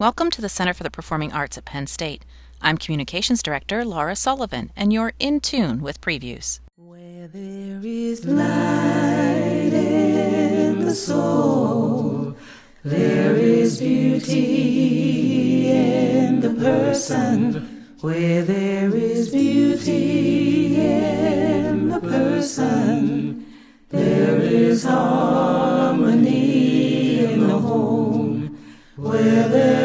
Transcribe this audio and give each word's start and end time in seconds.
Welcome 0.00 0.32
to 0.32 0.40
the 0.40 0.48
Center 0.48 0.74
for 0.74 0.82
the 0.82 0.90
Performing 0.90 1.32
Arts 1.32 1.56
at 1.56 1.66
Penn 1.66 1.86
State. 1.86 2.24
I'm 2.60 2.76
Communications 2.76 3.44
Director 3.44 3.84
Laura 3.84 4.16
Sullivan, 4.16 4.72
and 4.74 4.92
you're 4.92 5.12
in 5.20 5.38
tune 5.38 5.82
with 5.82 6.00
previews. 6.00 6.58
Where 6.74 7.28
there 7.28 7.80
is 7.80 8.24
light 8.24 9.72
in 9.72 10.80
the 10.80 10.92
soul, 10.92 12.36
there 12.82 13.36
is 13.36 13.78
beauty 13.78 15.70
in 15.70 16.40
the 16.40 16.50
person. 16.54 17.86
Where 18.00 18.42
there 18.42 18.92
is 18.92 19.30
beauty 19.30 20.74
in 20.74 21.90
the 21.90 22.00
person, 22.00 23.46
there 23.90 24.40
is 24.40 24.82
harmony 24.82 26.34
in 27.26 27.46
the 27.46 27.58
home. 27.58 28.58
Where 28.96 29.48
there 29.48 29.83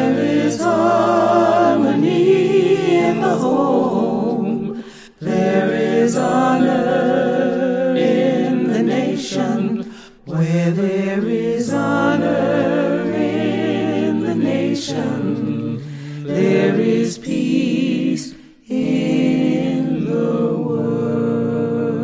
nation, 14.80 16.24
there 16.24 16.80
is 16.80 17.18
peace 17.18 18.34
in 18.66 20.06
the 20.06 20.56
world. 20.56 22.00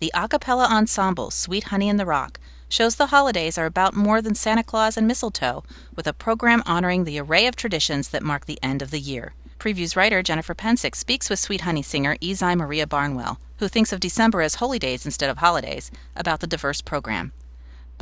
The 0.00 0.12
a 0.14 0.28
cappella 0.28 0.66
ensemble 0.70 1.30
Sweet 1.30 1.64
Honey 1.64 1.88
in 1.88 1.96
the 1.96 2.04
Rock 2.04 2.38
shows 2.68 2.96
the 2.96 3.06
holidays 3.06 3.56
are 3.56 3.64
about 3.64 3.96
more 3.96 4.20
than 4.20 4.34
Santa 4.34 4.62
Claus 4.62 4.98
and 4.98 5.08
mistletoe, 5.08 5.64
with 5.96 6.06
a 6.06 6.12
program 6.12 6.62
honoring 6.66 7.04
the 7.04 7.18
array 7.18 7.46
of 7.46 7.56
traditions 7.56 8.10
that 8.10 8.22
mark 8.22 8.44
the 8.44 8.58
end 8.62 8.82
of 8.82 8.90
the 8.90 9.00
year. 9.00 9.32
Previews 9.58 9.96
writer 9.96 10.22
Jennifer 10.22 10.54
Pensick 10.54 10.94
speaks 10.94 11.30
with 11.30 11.38
Sweet 11.38 11.62
Honey 11.62 11.82
singer 11.82 12.16
Ysaye 12.16 12.54
Maria 12.56 12.86
Barnwell, 12.86 13.38
who 13.58 13.68
thinks 13.68 13.94
of 13.94 14.00
December 14.00 14.42
as 14.42 14.56
holy 14.56 14.78
days 14.78 15.06
instead 15.06 15.30
of 15.30 15.38
holidays, 15.38 15.90
about 16.16 16.40
the 16.40 16.46
diverse 16.46 16.82
program. 16.82 17.32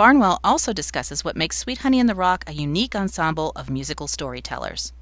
Barnwell 0.02 0.40
also 0.42 0.72
discusses 0.72 1.24
what 1.24 1.36
makes 1.36 1.56
Sweet 1.56 1.78
Honey 1.78 2.00
in 2.00 2.08
the 2.08 2.16
Rock 2.16 2.42
a 2.48 2.52
unique 2.52 2.96
ensemble 2.96 3.52
of 3.54 3.70
musical 3.70 4.08
storytellers. 4.08 4.92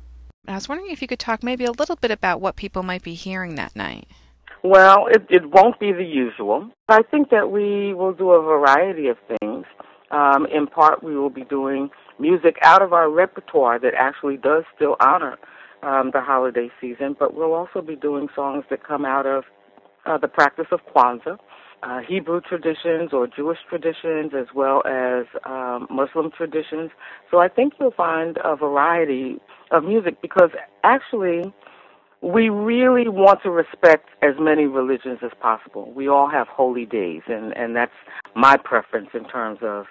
I 0.46 0.52
was 0.52 0.68
wondering 0.68 0.90
if 0.90 1.00
you 1.00 1.08
could 1.08 1.18
talk 1.18 1.42
maybe 1.42 1.64
a 1.64 1.72
little 1.72 1.96
bit 1.96 2.10
about 2.10 2.42
what 2.42 2.54
people 2.56 2.82
might 2.82 3.02
be 3.02 3.14
hearing 3.14 3.54
that 3.54 3.74
night. 3.74 4.08
Well, 4.62 5.06
it, 5.06 5.22
it 5.30 5.50
won't 5.50 5.80
be 5.80 5.90
the 5.92 6.04
usual. 6.04 6.68
I 6.90 7.00
think 7.00 7.30
that 7.30 7.50
we 7.50 7.94
will 7.94 8.12
do 8.12 8.32
a 8.32 8.42
variety 8.42 9.08
of 9.08 9.16
things. 9.40 9.64
Um, 10.10 10.44
in 10.54 10.66
part, 10.66 11.02
we 11.02 11.16
will 11.16 11.30
be 11.30 11.44
doing 11.44 11.88
music 12.18 12.56
out 12.60 12.82
of 12.82 12.92
our 12.92 13.08
repertoire 13.08 13.78
that 13.78 13.94
actually 13.96 14.36
does 14.36 14.64
still 14.76 14.96
honor 15.00 15.38
um, 15.82 16.10
the 16.12 16.20
holiday 16.20 16.68
season, 16.78 17.16
but 17.18 17.32
we'll 17.32 17.54
also 17.54 17.80
be 17.80 17.96
doing 17.96 18.28
songs 18.34 18.64
that 18.68 18.86
come 18.86 19.06
out 19.06 19.24
of 19.24 19.44
uh, 20.04 20.18
the 20.18 20.28
practice 20.28 20.66
of 20.70 20.80
Kwanzaa, 20.94 21.38
uh, 21.82 22.00
Hebrew 22.06 22.40
traditions 22.40 23.10
or 23.12 23.26
Jewish 23.26 23.58
traditions, 23.68 24.32
as 24.38 24.46
well 24.54 24.82
as 24.86 25.26
um, 25.44 25.86
Muslim 25.90 26.30
traditions. 26.30 26.90
So 27.30 27.38
I 27.38 27.48
think 27.48 27.74
you'll 27.80 27.92
find 27.92 28.38
a 28.44 28.56
variety 28.56 29.38
of 29.70 29.84
music 29.84 30.20
because 30.20 30.50
actually 30.84 31.52
we 32.22 32.50
really 32.50 33.08
want 33.08 33.42
to 33.42 33.50
respect 33.50 34.10
as 34.22 34.34
many 34.38 34.64
religions 34.64 35.18
as 35.24 35.30
possible. 35.40 35.90
We 35.92 36.08
all 36.08 36.28
have 36.28 36.48
holy 36.48 36.84
days, 36.84 37.22
and, 37.28 37.56
and 37.56 37.74
that's 37.74 37.92
my 38.34 38.56
preference 38.62 39.08
in 39.14 39.24
terms 39.24 39.60
of 39.62 39.86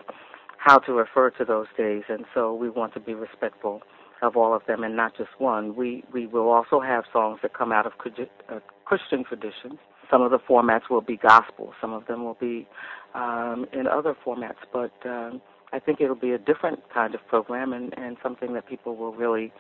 how 0.58 0.78
to 0.80 0.94
refer 0.94 1.32
to 1.32 1.46
those 1.46 1.68
days. 1.78 2.04
And 2.08 2.26
so 2.34 2.54
we 2.54 2.70
want 2.70 2.94
to 2.94 3.00
be 3.00 3.14
respectful 3.14 3.82
of 4.22 4.36
all 4.36 4.54
of 4.54 4.62
them 4.68 4.84
and 4.84 4.96
not 4.96 5.16
just 5.18 5.30
one. 5.38 5.76
We, 5.76 6.04
we 6.14 6.28
will 6.28 6.50
also 6.50 6.80
have 6.82 7.06
songs 7.12 7.40
that 7.42 7.54
come 7.58 7.72
out 7.72 7.86
of 7.86 7.94
uh, 8.06 8.60
Christian 8.86 9.24
traditions. 9.24 9.80
Some 10.10 10.22
of 10.22 10.32
the 10.32 10.40
formats 10.40 10.90
will 10.90 11.02
be 11.02 11.18
gospel, 11.18 11.74
some 11.80 11.94
of 11.94 12.08
them 12.08 12.24
will 12.24 12.38
be 12.40 12.68
um, 13.14 13.68
in 13.74 13.88
other 13.88 14.16
formats, 14.26 14.58
but 14.74 14.92
um, 15.06 15.42
I 15.72 15.80
think 15.80 16.02
it'll 16.02 16.16
be 16.16 16.32
a 16.32 16.38
different 16.38 16.82
kind 16.94 17.14
of 17.14 17.26
program 17.28 17.74
and, 17.74 17.94
and 17.98 18.18
something 18.24 18.54
that 18.54 18.68
people 18.68 18.96
will 18.96 19.14
really 19.14 19.54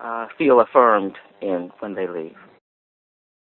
uh, 0.00 0.26
feel 0.36 0.60
affirmed 0.60 1.16
in 1.40 1.70
when 1.78 1.94
they 1.94 2.06
leave. 2.06 2.36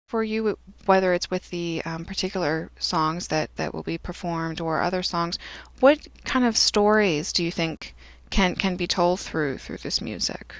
For 0.06 0.22
you, 0.22 0.58
whether 0.86 1.12
it's 1.12 1.30
with 1.30 1.48
the 1.50 1.82
um, 1.84 2.04
particular 2.04 2.70
songs 2.78 3.28
that, 3.28 3.56
that 3.56 3.74
will 3.74 3.82
be 3.82 3.98
performed 3.98 4.60
or 4.60 4.80
other 4.80 5.02
songs, 5.02 5.38
what 5.80 6.06
kind 6.24 6.44
of 6.44 6.56
stories 6.56 7.32
do 7.32 7.42
you 7.42 7.50
think 7.50 7.94
can 8.30 8.54
can 8.54 8.76
be 8.76 8.86
told 8.86 9.20
through 9.20 9.58
through 9.58 9.78
this 9.78 10.00
music? 10.00 10.54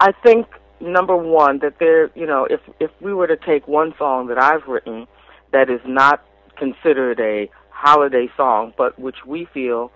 I 0.00 0.12
think 0.12 0.46
number 0.80 1.16
one 1.16 1.58
that 1.60 1.78
there, 1.78 2.10
you 2.14 2.26
know, 2.26 2.46
if 2.50 2.60
if 2.80 2.90
we 3.00 3.14
were 3.14 3.26
to 3.26 3.36
take 3.36 3.68
one 3.68 3.94
song 3.98 4.26
that 4.28 4.38
I've 4.38 4.66
written 4.66 5.06
that 5.54 5.70
is 5.70 5.80
not 5.86 6.22
considered 6.58 7.18
a 7.18 7.48
holiday 7.70 8.28
song, 8.36 8.74
but 8.76 8.98
which 8.98 9.24
we 9.26 9.46
feel 9.54 9.90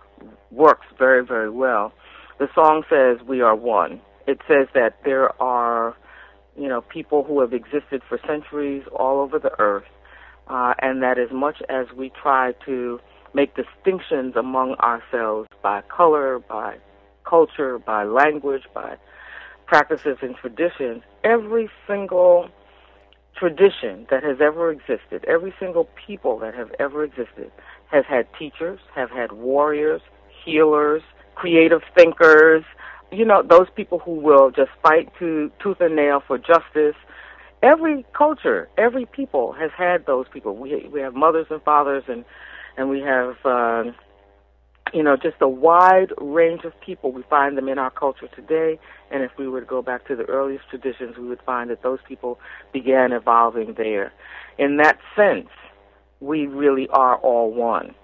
works 0.50 0.86
very 0.98 1.24
very 1.24 1.50
well, 1.50 1.92
the 2.38 2.48
song 2.54 2.84
says 2.88 3.18
"We 3.26 3.42
are 3.42 3.54
one." 3.54 4.00
it 4.28 4.40
says 4.46 4.68
that 4.74 4.98
there 5.04 5.30
are, 5.42 5.96
you 6.56 6.68
know, 6.68 6.82
people 6.82 7.24
who 7.24 7.40
have 7.40 7.54
existed 7.54 8.02
for 8.08 8.20
centuries 8.26 8.84
all 8.94 9.20
over 9.20 9.38
the 9.38 9.58
earth, 9.58 9.86
uh, 10.48 10.74
and 10.80 11.02
that 11.02 11.18
as 11.18 11.30
much 11.32 11.62
as 11.70 11.86
we 11.96 12.10
try 12.10 12.52
to 12.66 13.00
make 13.32 13.56
distinctions 13.56 14.36
among 14.36 14.74
ourselves 14.74 15.48
by 15.62 15.80
color, 15.88 16.38
by 16.38 16.76
culture, 17.24 17.78
by 17.78 18.04
language, 18.04 18.64
by 18.74 18.96
practices 19.66 20.18
and 20.20 20.36
traditions, 20.36 21.02
every 21.24 21.70
single 21.86 22.50
tradition 23.38 24.06
that 24.10 24.22
has 24.22 24.38
ever 24.40 24.70
existed, 24.70 25.24
every 25.26 25.54
single 25.58 25.88
people 26.06 26.38
that 26.38 26.54
have 26.54 26.70
ever 26.78 27.04
existed, 27.04 27.50
has 27.90 28.04
had 28.08 28.26
teachers, 28.38 28.80
have 28.94 29.10
had 29.10 29.32
warriors, 29.32 30.02
healers, 30.44 31.02
creative 31.34 31.82
thinkers, 31.94 32.64
you 33.10 33.24
know, 33.24 33.42
those 33.42 33.68
people 33.74 33.98
who 33.98 34.12
will 34.12 34.50
just 34.50 34.70
fight 34.82 35.10
to 35.18 35.50
tooth 35.62 35.80
and 35.80 35.96
nail 35.96 36.22
for 36.26 36.36
justice. 36.38 36.96
Every 37.62 38.04
culture, 38.16 38.68
every 38.76 39.06
people 39.06 39.52
has 39.52 39.70
had 39.76 40.06
those 40.06 40.26
people. 40.32 40.56
We 40.56 40.88
we 40.92 41.00
have 41.00 41.14
mothers 41.14 41.46
and 41.50 41.62
fathers, 41.62 42.04
and 42.06 42.24
and 42.76 42.88
we 42.88 43.00
have 43.00 43.34
um, 43.44 43.94
you 44.92 45.02
know 45.02 45.16
just 45.16 45.36
a 45.40 45.48
wide 45.48 46.12
range 46.18 46.64
of 46.64 46.78
people. 46.80 47.12
We 47.12 47.22
find 47.28 47.56
them 47.56 47.68
in 47.68 47.78
our 47.78 47.90
culture 47.90 48.28
today, 48.34 48.78
and 49.10 49.22
if 49.22 49.30
we 49.38 49.48
were 49.48 49.60
to 49.60 49.66
go 49.66 49.82
back 49.82 50.06
to 50.08 50.16
the 50.16 50.24
earliest 50.24 50.68
traditions, 50.70 51.16
we 51.16 51.28
would 51.28 51.42
find 51.42 51.70
that 51.70 51.82
those 51.82 52.00
people 52.06 52.38
began 52.72 53.12
evolving 53.12 53.74
there. 53.74 54.12
In 54.58 54.76
that 54.78 54.98
sense, 55.16 55.48
we 56.20 56.46
really 56.46 56.88
are 56.88 57.16
all 57.18 57.52
one 57.52 57.94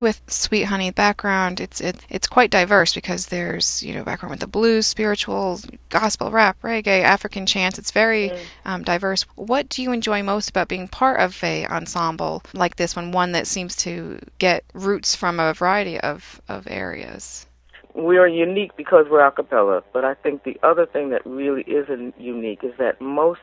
with 0.00 0.20
Sweet 0.28 0.64
Honey 0.64 0.92
background, 0.92 1.60
it's 1.60 1.80
it, 1.80 1.96
it's 2.08 2.28
quite 2.28 2.50
diverse 2.50 2.94
because 2.94 3.26
there's 3.26 3.82
you 3.82 3.94
know 3.94 4.04
background 4.04 4.30
with 4.30 4.40
the 4.40 4.46
blues, 4.46 4.86
spiritual, 4.86 5.60
gospel, 5.88 6.30
rap, 6.30 6.56
reggae, 6.62 7.02
African 7.02 7.46
chants. 7.46 7.78
It's 7.78 7.90
very 7.90 8.32
um, 8.64 8.82
diverse. 8.84 9.22
What 9.34 9.68
do 9.68 9.82
you 9.82 9.92
enjoy 9.92 10.22
most 10.22 10.50
about 10.50 10.68
being 10.68 10.86
part 10.86 11.18
of 11.20 11.42
a 11.42 11.66
ensemble 11.66 12.42
like 12.54 12.76
this 12.76 12.94
one? 12.94 13.10
One 13.10 13.32
that 13.32 13.46
seems 13.46 13.74
to 13.76 14.20
get 14.38 14.64
roots 14.72 15.16
from 15.16 15.40
a 15.40 15.52
variety 15.52 15.98
of 15.98 16.40
of 16.48 16.68
areas. 16.70 17.46
We 17.94 18.18
are 18.18 18.28
unique 18.28 18.76
because 18.76 19.06
we're 19.10 19.26
a 19.26 19.32
cappella, 19.32 19.82
but 19.92 20.04
I 20.04 20.14
think 20.14 20.44
the 20.44 20.58
other 20.62 20.86
thing 20.86 21.10
that 21.10 21.26
really 21.26 21.62
isn't 21.62 22.14
unique 22.20 22.62
is 22.62 22.72
that 22.78 23.00
most 23.00 23.40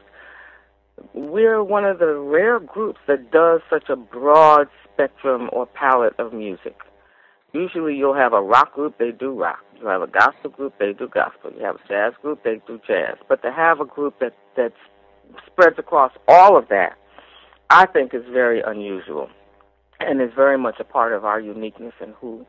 we're 1.13 1.61
one 1.61 1.83
of 1.83 1.99
the 1.99 2.15
rare 2.15 2.61
groups 2.61 2.99
that 3.07 3.29
does 3.29 3.59
such 3.69 3.89
a 3.89 3.97
broad 3.97 4.69
spectrum 4.95 5.49
or 5.51 5.65
palette 5.65 6.17
of 6.19 6.33
music. 6.33 6.77
Usually 7.53 7.95
you'll 7.95 8.15
have 8.15 8.33
a 8.33 8.41
rock 8.41 8.73
group, 8.73 8.97
they 8.97 9.11
do 9.11 9.31
rock. 9.31 9.59
You 9.79 9.87
have 9.87 10.01
a 10.01 10.07
gospel 10.07 10.49
group, 10.49 10.73
they 10.79 10.93
do 10.93 11.07
gospel. 11.07 11.51
You 11.57 11.63
have 11.63 11.75
a 11.75 11.87
jazz 11.87 12.13
group, 12.21 12.43
they 12.43 12.61
do 12.67 12.79
jazz. 12.87 13.17
But 13.29 13.41
to 13.43 13.51
have 13.51 13.79
a 13.79 13.85
group 13.85 14.19
that, 14.19 14.33
that 14.57 14.73
spreads 15.45 15.77
across 15.77 16.11
all 16.27 16.57
of 16.57 16.67
that, 16.69 16.97
I 17.69 17.85
think 17.85 18.13
is 18.13 18.23
very 18.31 18.61
unusual 18.61 19.29
and 19.99 20.21
is 20.21 20.31
very 20.35 20.57
much 20.57 20.75
a 20.79 20.83
part 20.83 21.13
of 21.13 21.23
our 21.23 21.39
uniqueness 21.39 21.93
and 22.01 22.13
who 22.19 22.45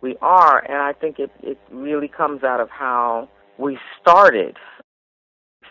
we 0.00 0.16
are. 0.20 0.58
And 0.64 0.78
I 0.78 0.92
think 0.92 1.18
it, 1.18 1.30
it 1.42 1.58
really 1.70 2.08
comes 2.08 2.42
out 2.42 2.60
of 2.60 2.68
how 2.70 3.28
we 3.58 3.78
started. 4.00 4.56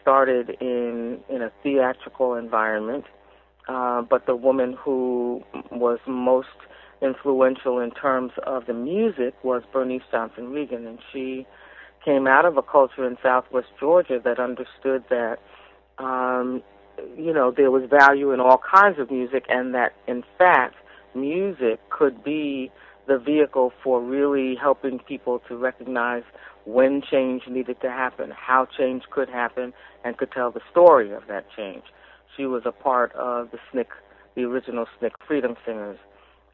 Started 0.01 0.51
in, 0.62 1.19
in 1.29 1.41
a 1.41 1.51
theatrical 1.62 2.35
environment 2.35 3.03
uh, 3.67 4.01
but 4.01 4.25
the 4.25 4.35
woman 4.35 4.77
who 4.79 5.43
was 5.71 5.99
most 6.07 6.47
influential 7.01 7.79
in 7.79 7.91
terms 7.91 8.31
of 8.45 8.65
the 8.65 8.73
music 8.73 9.33
was 9.43 9.63
Bernice 9.71 10.01
Johnson 10.11 10.47
Reagon, 10.47 10.87
and 10.87 10.99
she 11.11 11.45
came 12.03 12.27
out 12.27 12.45
of 12.45 12.57
a 12.57 12.61
culture 12.61 13.05
in 13.05 13.17
Southwest 13.21 13.67
Georgia 13.79 14.19
that 14.23 14.39
understood 14.39 15.03
that, 15.09 15.37
um, 15.97 16.63
you 17.17 17.33
know, 17.33 17.51
there 17.55 17.69
was 17.69 17.83
value 17.89 18.31
in 18.31 18.39
all 18.39 18.59
kinds 18.59 18.99
of 18.99 19.11
music, 19.11 19.43
and 19.49 19.73
that 19.75 19.93
in 20.07 20.23
fact, 20.37 20.75
music 21.13 21.79
could 21.89 22.23
be 22.23 22.71
the 23.07 23.17
vehicle 23.17 23.71
for 23.83 24.01
really 24.01 24.55
helping 24.55 24.99
people 24.99 25.41
to 25.47 25.55
recognize 25.55 26.23
when 26.65 27.01
change 27.01 27.43
needed 27.47 27.79
to 27.81 27.89
happen, 27.89 28.31
how 28.31 28.67
change 28.77 29.03
could 29.09 29.29
happen, 29.29 29.73
and 30.03 30.17
could 30.17 30.31
tell 30.31 30.51
the 30.51 30.61
story 30.69 31.13
of 31.13 31.23
that 31.27 31.45
change. 31.55 31.83
She 32.35 32.45
was 32.45 32.63
a 32.65 32.71
part 32.71 33.13
of 33.13 33.50
the 33.51 33.57
SNCC, 33.74 33.88
the 34.35 34.44
original 34.44 34.85
SNCC 35.01 35.12
Freedom 35.27 35.56
Singers. 35.65 35.97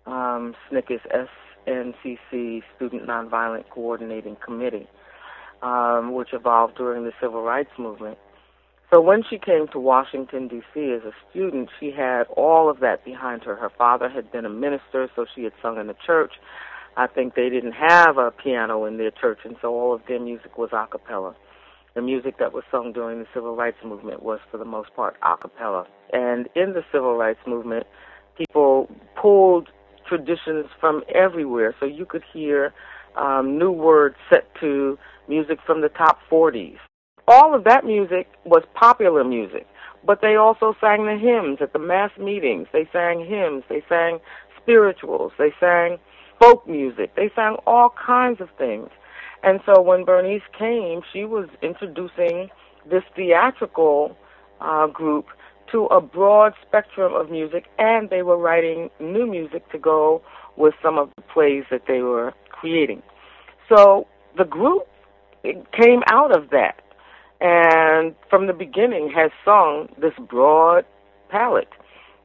Um, 0.05 0.55
SNCC 0.71 0.95
is 0.95 1.27
SNCC, 1.67 2.61
Student 2.75 3.07
Nonviolent 3.07 3.69
Coordinating 3.69 4.37
Committee, 4.43 4.87
um, 5.61 6.13
which 6.13 6.33
evolved 6.33 6.75
during 6.77 7.03
the 7.03 7.13
Civil 7.21 7.41
Rights 7.41 7.71
Movement. 7.77 8.17
So 8.93 9.01
when 9.01 9.23
she 9.27 9.39
came 9.39 9.67
to 9.69 9.79
Washington, 9.79 10.47
D.C. 10.47 10.93
as 10.93 11.01
a 11.03 11.13
student, 11.31 11.69
she 11.79 11.91
had 11.91 12.25
all 12.35 12.69
of 12.69 12.79
that 12.81 13.03
behind 13.03 13.43
her. 13.43 13.55
Her 13.55 13.71
father 13.75 14.07
had 14.07 14.31
been 14.31 14.45
a 14.45 14.49
minister, 14.49 15.09
so 15.15 15.25
she 15.33 15.43
had 15.43 15.53
sung 15.63 15.79
in 15.79 15.87
the 15.87 15.95
church. 16.05 16.33
I 16.95 17.07
think 17.07 17.33
they 17.33 17.49
didn't 17.49 17.71
have 17.71 18.19
a 18.19 18.29
piano 18.29 18.85
in 18.85 18.97
their 18.97 19.09
church, 19.09 19.39
and 19.45 19.55
so 19.61 19.73
all 19.73 19.95
of 19.95 20.01
their 20.07 20.19
music 20.19 20.59
was 20.59 20.69
a 20.73 20.85
cappella. 20.85 21.35
The 21.95 22.01
music 22.01 22.39
that 22.39 22.53
was 22.53 22.63
sung 22.71 22.91
during 22.91 23.19
the 23.19 23.27
civil 23.33 23.55
rights 23.55 23.77
movement 23.85 24.23
was, 24.23 24.39
for 24.49 24.57
the 24.57 24.65
most 24.65 24.95
part, 24.95 25.15
a 25.21 25.37
cappella. 25.37 25.85
And 26.11 26.47
in 26.55 26.73
the 26.73 26.83
civil 26.91 27.15
rights 27.15 27.39
movement, 27.45 27.85
people 28.37 28.89
pulled 29.19 29.69
traditions 30.07 30.65
from 30.79 31.03
everywhere, 31.13 31.75
so 31.79 31.85
you 31.85 32.05
could 32.05 32.23
hear 32.33 32.73
um, 33.15 33.59
new 33.59 33.71
words 33.71 34.15
set 34.31 34.47
to 34.59 34.97
music 35.27 35.59
from 35.65 35.81
the 35.81 35.89
top 35.89 36.19
40s. 36.31 36.77
All 37.27 37.53
of 37.55 37.63
that 37.65 37.85
music 37.85 38.27
was 38.43 38.63
popular 38.73 39.23
music, 39.23 39.67
but 40.05 40.19
they 40.21 40.35
also 40.35 40.75
sang 40.81 41.05
the 41.05 41.17
hymns 41.17 41.59
at 41.61 41.73
the 41.73 41.79
mass 41.79 42.11
meetings. 42.17 42.67
They 42.73 42.87
sang 42.91 43.25
hymns, 43.25 43.63
they 43.69 43.83
sang 43.87 44.19
spirituals, 44.61 45.31
they 45.37 45.53
sang 45.59 45.97
folk 46.39 46.67
music, 46.67 47.15
they 47.15 47.31
sang 47.35 47.55
all 47.65 47.93
kinds 48.05 48.41
of 48.41 48.49
things. 48.57 48.89
And 49.43 49.59
so 49.65 49.81
when 49.81 50.05
Bernice 50.05 50.41
came, 50.57 51.01
she 51.11 51.25
was 51.25 51.49
introducing 51.61 52.49
this 52.89 53.03
theatrical 53.15 54.15
uh, 54.61 54.87
group 54.87 55.27
to 55.71 55.85
a 55.87 55.99
broad 55.99 56.53
spectrum 56.65 57.13
of 57.13 57.29
music, 57.29 57.65
and 57.77 58.09
they 58.09 58.21
were 58.21 58.37
writing 58.37 58.89
new 58.99 59.25
music 59.25 59.69
to 59.71 59.77
go 59.77 60.21
with 60.55 60.73
some 60.81 60.97
of 60.97 61.09
the 61.15 61.21
plays 61.23 61.63
that 61.71 61.83
they 61.87 62.01
were 62.01 62.33
creating. 62.49 63.01
So 63.67 64.07
the 64.37 64.45
group 64.45 64.87
came 65.43 66.03
out 66.07 66.35
of 66.35 66.51
that, 66.51 66.81
and 67.41 68.15
from 68.29 68.47
the 68.47 68.53
beginning 68.53 69.11
has 69.15 69.31
sung 69.43 69.89
this 69.99 70.13
broad 70.29 70.85
palette 71.29 71.73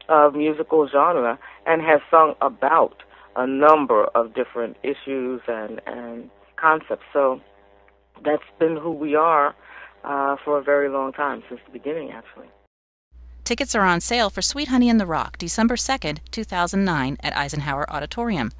of 0.09 0.35
musical 0.35 0.88
genre 0.88 1.38
and 1.67 1.82
has 1.82 2.00
sung 2.11 2.35
about 2.41 3.03
a 3.37 3.47
number 3.47 4.05
of 4.14 4.35
different 4.35 4.76
issues 4.82 5.41
and, 5.49 5.81
and 5.87 6.31
concepts. 6.61 7.05
So 7.13 7.41
that's 8.25 8.43
been 8.59 8.77
who 8.77 8.91
we 8.91 9.15
are 9.15 9.55
uh, 10.05 10.37
for 10.45 10.59
a 10.59 10.63
very 10.63 10.89
long 10.89 11.13
time, 11.13 11.43
since 11.49 11.61
the 11.67 11.73
beginning, 11.73 12.11
actually. 12.11 12.49
Tickets 13.45 13.75
are 13.75 13.85
on 13.85 14.01
sale 14.01 14.29
for 14.31 14.43
Sweet 14.43 14.69
Honey 14.69 14.89
in 14.91 14.99
the 14.99 15.07
Rock 15.07 15.39
December 15.39 15.77
2nd, 15.77 16.19
2009 16.31 17.17
at 17.21 17.37
Eisenhower 17.37 17.91
Auditorium. 17.91 18.53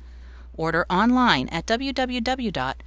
Order 0.57 0.87
online 0.89 1.49
at 1.51 1.67
www.cpa.psu.edu 1.67 2.83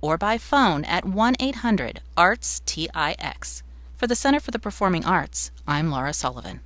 or 0.00 0.16
by 0.16 0.38
phone 0.38 0.84
at 0.84 1.04
1 1.04 1.34
800 1.40 2.00
ARTS 2.16 2.60
TIX. 2.64 3.62
For 3.96 4.06
the 4.06 4.14
Center 4.14 4.40
for 4.40 4.50
the 4.50 4.58
Performing 4.58 5.04
Arts, 5.04 5.50
I'm 5.66 5.90
Laura 5.90 6.12
Sullivan. 6.12 6.60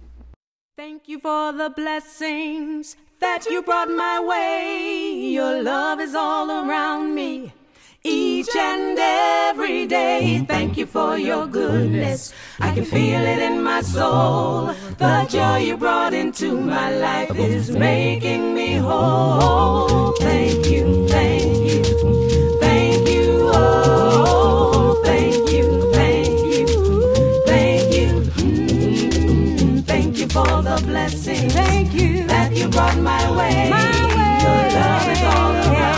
Thank 0.77 1.09
you 1.09 1.19
for 1.21 1.53
the 1.53 1.71
blessings 1.71 2.97
that 3.21 3.47
you 3.47 3.63
brought 3.63 3.91
my 3.91 4.21
way. 4.21 5.10
Your 5.31 5.63
love 5.63 6.01
is 6.01 6.17
all 6.17 6.51
around 6.51 7.15
me 7.15 7.53
each 8.03 8.49
and 8.57 8.99
every 8.99 9.87
day. 9.87 10.45
Thank 10.49 10.77
you 10.77 10.87
for 10.87 11.17
your 11.17 11.47
goodness. 11.47 12.35
I 12.59 12.75
can 12.75 12.85
feel 12.85 13.23
it 13.23 13.39
in 13.39 13.63
my 13.63 13.81
soul. 13.81 14.75
The 14.99 15.27
joy 15.31 15.59
you 15.59 15.77
brought 15.77 16.15
into 16.15 16.61
my 16.61 16.91
life 16.97 17.37
is 17.37 17.71
making 17.71 18.55
me 18.55 18.75
whole. 18.75 20.15
Thank 20.19 20.67
you, 20.67 21.07
thank 21.07 21.59
you, 21.75 22.59
thank 22.59 23.09
you, 23.09 23.51
oh, 23.55 25.01
thank 25.05 25.49
you, 25.53 25.93
thank 25.93 26.41
you, 26.55 26.67
thank 27.47 27.95
you, 27.95 28.09
mm-hmm. 28.43 29.79
thank 29.83 30.19
you 30.19 30.27
for 30.27 30.61
the 30.61 30.83
blessing. 30.85 31.47
That 32.27 32.51
you 32.53 32.69
brought 32.69 32.99
my 32.99 33.31
way. 33.37 33.71
My 33.71 34.15
way 34.17 34.20
your 34.43 34.51
love 34.51 35.09
is 35.09 35.23
all 35.23 35.55
around. 35.55 35.90